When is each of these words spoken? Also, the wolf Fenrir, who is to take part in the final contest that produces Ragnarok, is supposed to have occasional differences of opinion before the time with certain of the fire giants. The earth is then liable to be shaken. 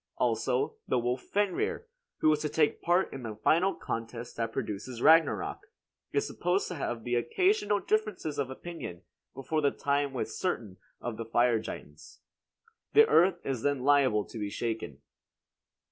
Also, 0.17 0.77
the 0.87 0.97
wolf 0.97 1.21
Fenrir, 1.21 1.85
who 2.21 2.33
is 2.33 2.39
to 2.39 2.49
take 2.49 2.81
part 2.81 3.13
in 3.13 3.21
the 3.21 3.35
final 3.35 3.75
contest 3.75 4.35
that 4.35 4.51
produces 4.51 4.99
Ragnarok, 4.99 5.59
is 6.11 6.25
supposed 6.25 6.67
to 6.69 6.73
have 6.75 7.05
occasional 7.05 7.79
differences 7.79 8.39
of 8.39 8.49
opinion 8.49 9.03
before 9.35 9.61
the 9.61 9.69
time 9.69 10.11
with 10.11 10.31
certain 10.31 10.77
of 10.99 11.17
the 11.17 11.25
fire 11.25 11.59
giants. 11.59 12.21
The 12.93 13.05
earth 13.07 13.45
is 13.45 13.61
then 13.61 13.83
liable 13.83 14.25
to 14.25 14.39
be 14.39 14.49
shaken. 14.49 15.03